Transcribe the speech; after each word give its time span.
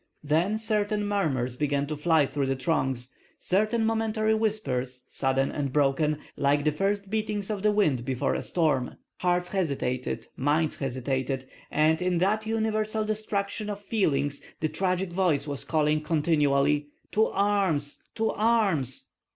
Then 0.23 0.57
certain 0.57 1.05
murmurs 1.05 1.55
began 1.55 1.85
to 1.85 1.95
fly 1.95 2.25
through 2.25 2.47
the 2.47 2.55
throngs, 2.55 3.13
certain 3.37 3.85
momentary 3.85 4.33
whispers, 4.33 5.05
sudden 5.09 5.51
and 5.51 5.71
broken, 5.71 6.17
like 6.35 6.63
the 6.63 6.71
first 6.71 7.11
beatings 7.11 7.51
of 7.51 7.61
the 7.61 7.71
wind 7.71 8.03
before 8.03 8.33
a 8.33 8.41
storm. 8.41 8.95
Hearts 9.17 9.49
hesitated, 9.49 10.25
minds 10.35 10.77
hesitated, 10.77 11.47
and 11.69 12.01
in 12.01 12.17
that 12.17 12.47
universal 12.47 13.05
distraction 13.05 13.69
of 13.69 13.79
feelings 13.79 14.41
the 14.59 14.69
tragic 14.69 15.13
voice 15.13 15.45
was 15.45 15.63
calling 15.63 16.01
continually, 16.01 16.87
"To 17.11 17.27
arms, 17.27 18.01
to 18.15 18.31
arms!" 18.31 19.05